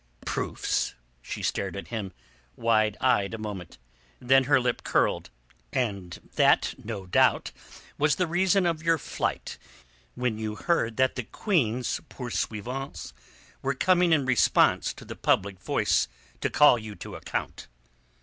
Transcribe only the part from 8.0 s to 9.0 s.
the reason of your